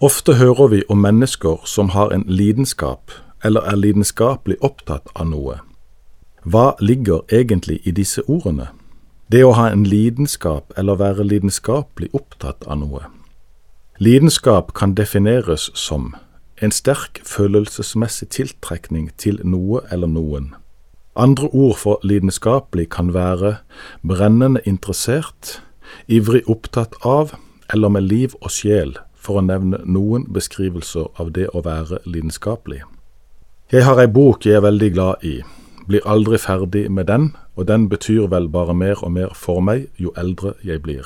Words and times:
Ofte 0.00 0.34
hører 0.34 0.68
vi 0.70 0.82
om 0.88 1.00
mennesker 1.02 1.64
som 1.66 1.88
har 1.88 2.12
en 2.14 2.22
lidenskap, 2.26 3.10
eller 3.42 3.60
er 3.66 3.76
lidenskapelig 3.76 4.54
opptatt 4.62 5.10
av 5.18 5.26
noe. 5.26 5.56
Hva 6.46 6.76
ligger 6.78 7.24
egentlig 7.34 7.80
i 7.82 7.90
disse 7.90 8.22
ordene? 8.30 8.68
Det 9.26 9.42
å 9.42 9.56
ha 9.58 9.64
en 9.72 9.82
lidenskap 9.82 10.70
eller 10.78 11.00
være 11.00 11.26
lidenskapelig 11.26 12.12
opptatt 12.14 12.62
av 12.70 12.78
noe. 12.78 13.08
Lidenskap 13.98 14.70
kan 14.78 14.94
defineres 14.94 15.66
som 15.74 16.14
en 16.62 16.70
sterk 16.70 17.18
følelsesmessig 17.26 18.30
tiltrekning 18.38 19.10
til 19.18 19.42
noe 19.42 19.82
eller 19.90 20.06
noen. 20.06 20.52
Andre 21.18 21.50
ord 21.50 21.74
for 21.82 21.98
lidenskapelig 22.06 22.86
kan 22.94 23.10
være 23.18 23.56
brennende 24.06 24.62
interessert, 24.62 25.58
ivrig 26.06 26.46
opptatt 26.46 26.94
av 27.02 27.34
eller 27.74 27.90
med 27.90 28.06
liv 28.06 28.38
og 28.38 28.54
sjel, 28.54 28.94
for 29.18 29.38
å 29.38 29.44
nevne 29.44 29.80
noen 29.84 30.26
beskrivelser 30.32 31.10
av 31.20 31.32
det 31.36 31.48
å 31.52 31.62
være 31.64 32.00
lidenskapelig. 32.06 32.82
Jeg 33.72 33.84
har 33.84 34.00
ei 34.00 34.08
bok 34.08 34.46
jeg 34.46 34.56
er 34.56 34.64
veldig 34.64 34.90
glad 34.94 35.24
i, 35.26 35.40
blir 35.88 36.04
aldri 36.08 36.38
ferdig 36.38 36.86
med 36.90 37.08
den, 37.08 37.32
og 37.56 37.68
den 37.68 37.88
betyr 37.88 38.28
vel 38.32 38.48
bare 38.48 38.74
mer 38.74 39.02
og 39.04 39.12
mer 39.12 39.34
for 39.34 39.60
meg 39.60 39.88
jo 39.96 40.12
eldre 40.16 40.54
jeg 40.64 40.82
blir. 40.84 41.04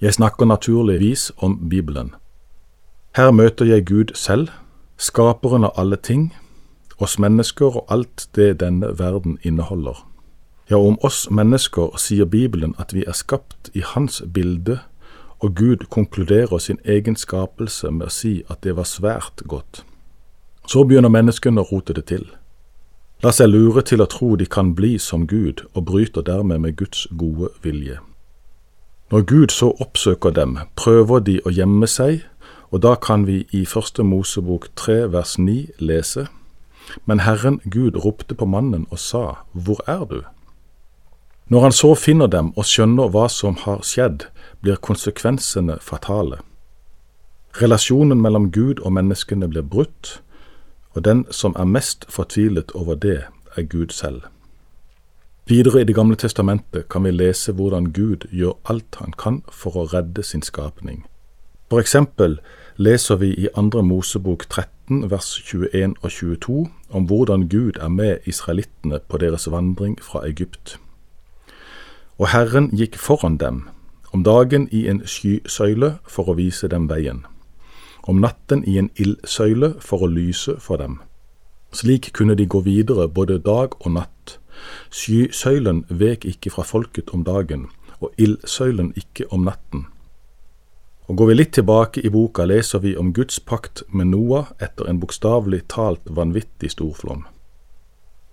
Jeg 0.00 0.14
snakker 0.14 0.46
naturligvis 0.46 1.32
om 1.36 1.58
Bibelen. 1.68 2.14
Her 3.16 3.30
møter 3.30 3.64
jeg 3.64 3.86
Gud 3.88 4.12
selv, 4.14 4.48
skaperen 4.96 5.64
av 5.64 5.72
alle 5.76 5.96
ting, 5.96 6.34
oss 6.98 7.18
mennesker 7.18 7.76
og 7.80 7.86
alt 7.88 8.28
det 8.36 8.60
denne 8.60 8.98
verden 8.98 9.38
inneholder. 9.42 10.04
Ja, 10.70 10.76
om 10.76 10.98
oss 11.00 11.28
mennesker 11.30 11.96
sier 12.00 12.24
Bibelen 12.24 12.74
at 12.78 12.92
vi 12.94 13.04
er 13.06 13.14
skapt 13.14 13.70
i 13.74 13.80
Hans 13.80 14.22
bilde, 14.34 14.80
og 15.40 15.54
Gud 15.54 15.86
konkluderer 15.90 16.58
sin 16.58 16.78
egen 16.84 17.16
skapelse 17.16 17.90
med 17.90 18.06
å 18.06 18.12
si 18.12 18.42
at 18.50 18.62
det 18.64 18.76
var 18.76 18.88
svært 18.88 19.42
godt. 19.46 19.84
Så 20.66 20.84
begynner 20.84 21.12
menneskene 21.12 21.60
å 21.60 21.68
rote 21.70 21.92
det 21.92 22.06
til. 22.10 22.24
La 23.22 23.32
seg 23.32 23.48
lure 23.48 23.82
til 23.82 24.02
å 24.02 24.08
tro 24.10 24.34
de 24.36 24.46
kan 24.46 24.74
bli 24.74 24.96
som 24.98 25.26
Gud, 25.26 25.62
og 25.74 25.84
bryter 25.84 26.22
dermed 26.22 26.60
med 26.60 26.76
Guds 26.76 27.06
gode 27.10 27.50
vilje. 27.62 27.98
Når 29.10 29.22
Gud 29.22 29.52
så 29.54 29.70
oppsøker 29.80 30.30
dem, 30.30 30.58
prøver 30.76 31.20
de 31.20 31.38
å 31.44 31.52
gjemme 31.52 31.86
seg, 31.86 32.24
og 32.70 32.82
da 32.82 32.96
kan 32.96 33.26
vi 33.26 33.44
i 33.52 33.64
Første 33.64 34.02
Mosebok 34.02 34.68
tre 34.74 35.06
vers 35.12 35.38
ni 35.38 35.68
lese 35.78 36.26
men 37.04 37.20
Herren 37.20 37.60
Gud 37.70 37.96
ropte 38.04 38.34
på 38.34 38.46
mannen 38.46 38.86
og 38.90 38.98
sa, 38.98 39.42
Hvor 39.52 39.82
er 39.86 40.04
du? 40.04 40.22
Når 41.48 41.60
han 41.60 41.72
så 41.72 41.94
finner 41.94 42.26
dem 42.26 42.52
og 42.56 42.66
skjønner 42.66 43.10
hva 43.14 43.28
som 43.30 43.56
har 43.62 43.82
skjedd, 43.86 44.26
blir 44.66 44.82
konsekvensene 44.82 45.78
fatale. 45.80 46.40
Relasjonen 47.62 48.18
mellom 48.18 48.50
Gud 48.50 48.82
og 48.82 48.92
menneskene 48.98 49.46
blir 49.48 49.62
brutt, 49.62 50.20
og 50.90 51.04
den 51.04 51.24
som 51.30 51.54
er 51.56 51.68
mest 51.70 52.06
fortvilet 52.10 52.72
over 52.74 52.98
det, 52.98 53.20
er 53.56 53.62
Gud 53.62 53.94
selv. 53.94 54.22
Videre 55.46 55.80
i 55.80 55.84
Det 55.84 55.94
gamle 55.94 56.16
testamentet 56.16 56.88
kan 56.88 57.04
vi 57.04 57.10
lese 57.10 57.52
hvordan 57.52 57.92
Gud 57.92 58.26
gjør 58.32 58.58
alt 58.64 58.96
han 58.98 59.12
kan 59.18 59.42
for 59.52 59.76
å 59.76 59.86
redde 59.92 60.22
sin 60.22 60.42
skapning. 60.42 61.04
For 61.70 61.78
eksempel 61.78 62.40
leser 62.76 63.16
vi 63.16 63.30
i 63.34 63.48
Andre 63.54 63.82
Mosebok 63.82 64.48
13 64.50 65.10
vers 65.10 65.30
21 65.46 65.94
og 66.02 66.10
22 66.10 66.66
om 66.90 67.06
hvordan 67.06 67.48
Gud 67.48 67.78
er 67.80 67.88
med 67.88 68.26
israelittene 68.26 68.98
på 69.08 69.18
deres 69.18 69.46
vandring 69.50 69.96
fra 70.02 70.26
Egypt. 70.26 70.78
Og 72.18 72.28
Herren 72.28 72.70
gikk 72.74 72.98
foran 72.98 73.36
dem, 73.36 73.68
om 74.16 74.24
dagen 74.24 74.68
i 74.72 74.86
en 74.88 75.02
skysøyle 75.04 75.96
for 76.08 76.32
å 76.32 76.36
vise 76.40 76.70
dem 76.72 76.88
veien, 76.88 77.24
om 78.08 78.22
natten 78.24 78.64
i 78.64 78.78
en 78.80 78.88
ildsøyle 78.96 79.74
for 79.84 80.06
å 80.06 80.10
lyse 80.10 80.56
for 80.66 80.80
dem. 80.80 81.00
Slik 81.76 82.12
kunne 82.16 82.36
de 82.38 82.46
gå 82.48 82.62
videre 82.64 83.08
både 83.08 83.36
dag 83.38 83.76
og 83.80 83.92
natt. 83.98 84.38
Skysøylen 84.88 85.84
vek 85.88 86.24
ikke 86.24 86.54
fra 86.54 86.64
folket 86.64 87.12
om 87.12 87.26
dagen, 87.28 87.68
og 88.00 88.16
ildsøylen 88.16 88.94
ikke 88.96 89.28
om 89.30 89.44
natten 89.44 89.86
og 91.06 91.16
Går 91.16 91.26
vi 91.26 91.34
litt 91.34 91.52
tilbake 91.54 92.02
i 92.02 92.10
boka, 92.10 92.44
leser 92.44 92.82
vi 92.82 92.96
om 92.98 93.12
Guds 93.14 93.38
pakt 93.40 93.82
med 93.94 94.10
Noah 94.10 94.48
etter 94.58 94.88
en 94.90 94.98
bokstavelig 94.98 95.62
talt 95.70 96.02
vanvittig 96.10 96.72
storflom. 96.74 97.22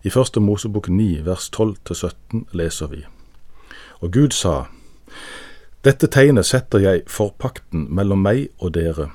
I 0.04 0.10
Første 0.10 0.42
Mosebok 0.42 0.90
9 0.90 1.22
vers 1.26 1.52
12-17 1.54 2.48
leser 2.58 2.90
vi. 2.90 3.04
Og 4.02 4.12
Gud 4.12 4.34
sa, 4.34 4.66
Dette 5.84 6.08
tegnet 6.08 6.48
setter 6.48 6.80
jeg 6.80 7.04
for 7.12 7.36
pakten 7.40 7.88
mellom 7.92 8.24
meg 8.24 8.48
og 8.60 8.74
dere, 8.78 9.10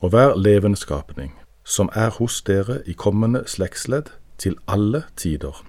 og 0.00 0.14
hver 0.14 0.36
levende 0.38 0.78
skapning, 0.78 1.32
som 1.64 1.90
er 1.94 2.10
hos 2.18 2.40
dere 2.42 2.82
i 2.86 2.92
kommende 2.92 3.44
slektsledd, 3.46 4.12
til 4.38 4.56
alle 4.68 5.04
tider. 5.16 5.62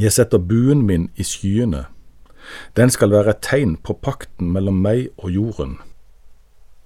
Jeg 0.00 0.12
setter 0.12 0.38
buen 0.38 0.82
min 0.86 1.10
i 1.16 1.24
skyene, 1.24 1.86
den 2.76 2.90
skal 2.90 3.10
være 3.10 3.30
et 3.36 3.44
tegn 3.44 3.76
på 3.76 3.94
pakten 4.02 4.50
mellom 4.52 4.80
meg 4.82 5.08
og 5.16 5.30
jorden 5.30 5.78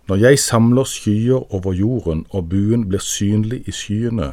når 0.09 0.17
jeg 0.17 0.39
samler 0.39 0.85
skyer 0.85 1.55
over 1.55 1.73
jorden 1.73 2.27
og 2.31 2.49
buen 2.49 2.85
blir 2.89 3.03
synlig 3.03 3.65
i 3.67 3.73
skyene, 3.75 4.29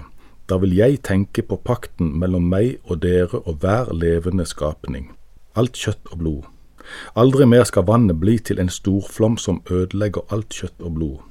da 0.49 0.57
vil 0.61 0.75
jeg 0.77 0.99
tenke 1.01 1.41
på 1.41 1.57
pakten 1.65 2.11
mellom 2.21 2.45
meg 2.45 2.75
og 2.83 3.01
dere 3.01 3.41
og 3.41 3.55
hver 3.63 3.89
levende 3.97 4.45
skapning, 4.45 5.09
alt 5.57 5.73
kjøtt 5.73 6.11
og 6.11 6.19
blod. 6.19 6.52
Aldri 7.15 7.45
mer 7.45 7.63
skal 7.63 7.87
vannet 7.87 8.19
bli 8.19 8.37
til 8.39 8.59
en 8.59 8.69
storflom 8.69 9.37
som 9.37 9.61
ødelegger 9.71 10.25
alt 10.29 10.53
kjøtt 10.53 10.81
og 10.81 10.93
blod. 10.97 11.21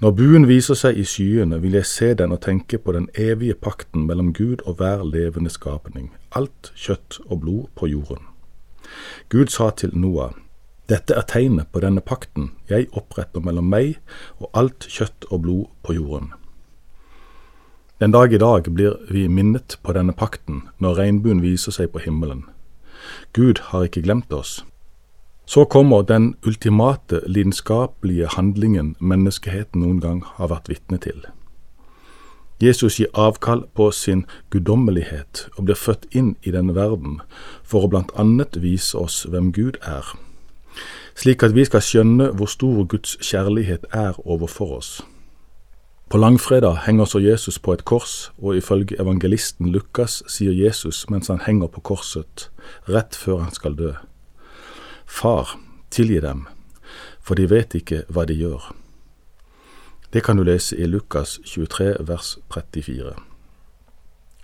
Når 0.00 0.12
buen 0.12 0.44
viser 0.48 0.76
seg 0.76 0.98
i 1.00 1.04
skyene, 1.08 1.56
vil 1.62 1.78
jeg 1.78 1.88
se 1.88 2.14
den 2.14 2.32
og 2.34 2.42
tenke 2.44 2.78
på 2.78 2.92
den 2.92 3.08
evige 3.16 3.54
pakten 3.54 4.04
mellom 4.06 4.34
Gud 4.36 4.60
og 4.66 4.76
hver 4.76 5.04
levende 5.08 5.50
skapning, 5.50 6.10
alt 6.36 6.72
kjøtt 6.76 7.20
og 7.26 7.40
blod 7.40 7.70
på 7.74 7.88
jorden. 7.88 8.26
Gud 9.32 9.46
sa 9.46 9.70
til 9.70 9.96
Noah, 9.96 10.34
dette 10.88 11.16
er 11.16 11.24
tegnet 11.26 11.72
på 11.72 11.80
denne 11.82 12.04
pakten 12.04 12.52
jeg 12.68 12.90
oppretter 12.92 13.40
mellom 13.40 13.66
meg 13.72 13.96
og 14.38 14.50
alt 14.54 14.84
kjøtt 14.86 15.26
og 15.30 15.42
blod 15.42 15.64
på 15.82 15.96
jorden. 15.96 16.28
Den 17.98 18.12
dag 18.12 18.32
i 18.32 18.38
dag 18.38 18.68
blir 18.68 19.00
vi 19.08 19.24
minnet 19.32 19.78
på 19.82 19.96
denne 19.96 20.12
pakten 20.12 20.66
når 20.78 20.98
regnbuen 21.00 21.40
viser 21.40 21.72
seg 21.72 21.88
på 21.94 22.04
himmelen. 22.04 22.44
Gud 23.32 23.62
har 23.70 23.86
ikke 23.86 24.02
glemt 24.02 24.32
oss. 24.32 24.64
Så 25.46 25.64
kommer 25.64 26.02
den 26.02 26.34
ultimate 26.46 27.20
lidenskapelige 27.26 28.26
handlingen 28.34 28.96
menneskeheten 28.98 29.80
noen 29.80 30.00
gang 30.00 30.22
har 30.38 30.50
vært 30.50 30.68
vitne 30.68 30.98
til. 30.98 31.22
Jesus 32.62 32.96
gir 32.98 33.12
avkall 33.14 33.66
på 33.76 33.90
sin 33.92 34.24
guddommelighet 34.50 35.48
og 35.56 35.68
blir 35.68 35.78
født 35.78 36.06
inn 36.10 36.34
i 36.42 36.50
denne 36.50 36.74
verden 36.74 37.20
for 37.62 37.84
å 37.84 37.90
blant 37.92 38.14
annet 38.16 38.58
vise 38.62 38.96
oss 38.98 39.26
hvem 39.28 39.52
Gud 39.52 39.76
er 39.82 40.16
slik 41.16 41.42
at 41.42 41.54
vi 41.56 41.64
skal 41.64 41.84
skjønne 41.84 42.30
hvor 42.36 42.50
stor 42.50 42.84
Guds 42.84 43.16
kjærlighet 43.24 43.86
er 43.92 44.18
overfor 44.28 44.76
oss. 44.78 44.90
På 46.08 46.18
langfredag 46.18 46.76
henger 46.86 47.04
så 47.04 47.18
Jesus 47.18 47.58
på 47.58 47.72
et 47.72 47.84
kors, 47.84 48.32
og 48.38 48.56
ifølge 48.56 48.94
evangelisten 49.00 49.72
Lukas 49.72 50.22
sier 50.30 50.52
Jesus 50.54 51.08
mens 51.10 51.26
han 51.26 51.40
henger 51.42 51.66
på 51.66 51.80
korset, 51.80 52.50
rett 52.86 53.16
før 53.16 53.40
han 53.42 53.54
skal 53.54 53.74
dø, 53.74 53.92
Far, 55.06 55.58
tilgi 55.90 56.20
dem, 56.20 56.46
for 57.20 57.34
de 57.34 57.50
vet 57.50 57.74
ikke 57.74 58.04
hva 58.08 58.24
de 58.24 58.36
gjør. 58.38 58.68
Det 60.12 60.22
kan 60.22 60.38
du 60.38 60.44
lese 60.46 60.76
i 60.78 60.86
Lukas 60.86 61.40
23 61.44 61.96
vers 62.06 62.38
34. 62.54 63.14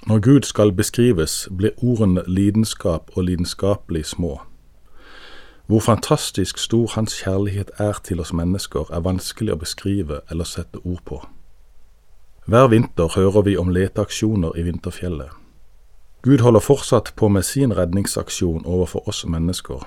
Når 0.06 0.18
Gud 0.18 0.42
skal 0.42 0.72
beskrives, 0.72 1.48
blir 1.56 1.78
ordene 1.78 2.24
lidenskap 2.26 3.10
og 3.14 3.24
lidenskapelig 3.24 4.06
små. 4.06 4.40
Hvor 5.66 5.80
fantastisk 5.80 6.58
stor 6.58 6.90
Hans 6.94 7.22
kjærlighet 7.22 7.70
er 7.78 8.00
til 8.04 8.20
oss 8.20 8.32
mennesker, 8.32 8.90
er 8.90 9.06
vanskelig 9.06 9.54
å 9.54 9.60
beskrive 9.62 10.20
eller 10.30 10.44
sette 10.44 10.82
ord 10.82 11.06
på. 11.06 11.20
Hver 12.44 12.66
vinter 12.68 13.08
hører 13.14 13.42
vi 13.42 13.56
om 13.56 13.68
leteaksjoner 13.68 14.56
i 14.58 14.62
vinterfjellet. 14.62 15.30
Gud 16.22 16.38
holder 16.38 16.60
fortsatt 16.60 17.12
på 17.16 17.28
med 17.28 17.42
sin 17.42 17.76
redningsaksjon 17.76 18.66
overfor 18.66 19.08
oss 19.08 19.26
mennesker. 19.26 19.86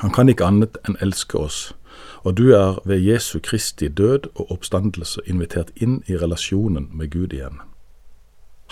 Han 0.00 0.10
kan 0.10 0.28
ikke 0.28 0.46
annet 0.48 0.78
enn 0.88 0.96
elske 1.04 1.36
oss, 1.38 1.74
og 2.24 2.38
du 2.40 2.54
er 2.56 2.80
ved 2.88 3.04
Jesu 3.04 3.38
Kristi 3.38 3.88
død 3.88 4.30
og 4.34 4.52
oppstandelse 4.52 5.20
invitert 5.26 5.70
inn 5.76 6.00
i 6.08 6.16
relasjonen 6.16 6.88
med 6.92 7.10
Gud 7.10 7.36
igjen. 7.36 7.60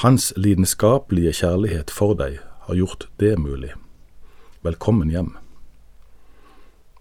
Hans 0.00 0.32
lidenskapelige 0.36 1.32
kjærlighet 1.32 1.90
for 1.90 2.16
deg 2.16 2.38
har 2.64 2.74
gjort 2.74 3.08
det 3.20 3.38
mulig. 3.38 3.74
Velkommen 4.62 5.10
hjem. 5.10 5.36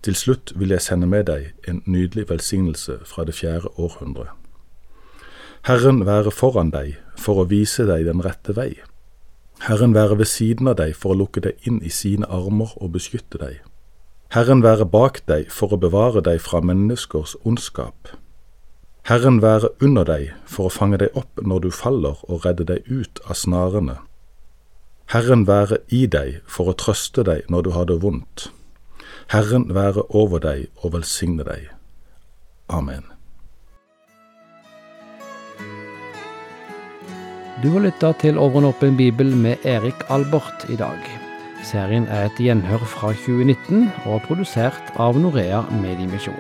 Til 0.04 0.16
slutt 0.16 0.52
vil 0.56 0.76
jeg 0.76 0.82
sende 0.82 1.08
med 1.08 1.24
deg 1.32 1.54
en 1.68 1.82
nydelig 1.86 2.30
velsignelse 2.30 3.00
fra 3.06 3.24
det 3.24 3.36
fjerde 3.40 3.72
århundre. 3.80 4.28
Herren 5.68 6.06
være 6.06 6.32
foran 6.32 6.72
deg 6.72 6.96
for 7.20 7.42
å 7.42 7.50
vise 7.50 7.84
deg 7.88 8.06
den 8.08 8.24
rette 8.24 8.56
vei. 8.56 8.72
Herren 9.68 9.94
være 9.94 10.22
ved 10.22 10.30
siden 10.32 10.70
av 10.72 10.78
deg 10.80 10.96
for 10.96 11.12
å 11.12 11.20
lukke 11.20 11.44
deg 11.44 11.68
inn 11.68 11.82
i 11.84 11.92
sine 11.92 12.28
armer 12.32 12.72
og 12.80 12.94
beskytte 12.96 13.42
deg. 13.42 13.60
Herren 14.32 14.64
være 14.64 14.86
bak 14.86 15.24
deg 15.28 15.50
for 15.52 15.74
å 15.74 15.82
bevare 15.82 16.24
deg 16.24 16.40
fra 16.40 16.62
menneskers 16.64 17.36
ondskap. 17.44 18.14
Herren 19.10 19.42
være 19.42 19.72
under 19.82 20.06
deg 20.06 20.32
for 20.46 20.70
å 20.70 20.74
fange 20.74 21.00
deg 21.02 21.16
opp 21.18 21.42
når 21.42 21.66
du 21.66 21.70
faller 21.74 22.24
og 22.30 22.46
redde 22.46 22.68
deg 22.70 22.88
ut 22.88 23.20
av 23.26 23.36
snarene. 23.42 23.98
Herren 25.10 25.48
være 25.50 25.82
i 25.90 26.06
deg 26.06 26.44
for 26.46 26.70
å 26.70 26.78
trøste 26.78 27.26
deg 27.26 27.50
når 27.50 27.66
du 27.66 27.72
har 27.74 27.90
det 27.90 28.00
vondt. 28.04 28.52
Herren 29.34 29.68
være 29.74 30.06
over 30.14 30.40
deg 30.46 30.70
og 30.84 30.94
velsigne 30.94 31.44
deg. 31.44 31.72
Amen. 32.70 33.19
Du 37.60 37.66
har 37.74 37.82
lytta 37.84 38.14
til 38.16 38.38
Over 38.40 38.62
en 38.62 38.70
åpen 38.70 38.94
bibel 38.96 39.34
med 39.36 39.66
Erik 39.68 40.06
Albert 40.08 40.64
i 40.72 40.78
dag. 40.80 40.96
Serien 41.68 42.06
er 42.08 42.30
et 42.30 42.40
gjenhør 42.40 42.86
fra 42.88 43.12
2019 43.12 43.90
og 44.06 44.14
er 44.16 44.24
produsert 44.24 44.94
av 44.96 45.20
Norea 45.20 45.66
Mediemisjon. 45.82 46.40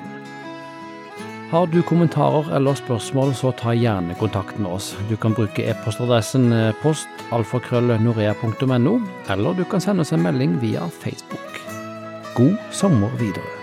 Har 1.51 1.67
du 1.67 1.83
kommentarer 1.83 2.47
eller 2.55 2.71
spørsmål, 2.79 3.35
så 3.35 3.51
ta 3.51 3.75
gjerne 3.75 4.15
kontakt 4.15 4.55
med 4.63 4.71
oss. 4.77 4.95
Du 5.11 5.19
kan 5.19 5.35
bruke 5.35 5.67
e-postadressen 5.67 6.53
eh, 6.55 6.71
postalfakrøllnorea.no, 6.85 8.95
eller 9.35 9.59
du 9.59 9.67
kan 9.67 9.83
sende 9.83 10.07
oss 10.07 10.15
en 10.15 10.23
melding 10.23 10.55
via 10.63 10.87
Facebook. 11.03 11.51
God 12.37 12.55
sommer 12.71 13.11
videre. 13.19 13.58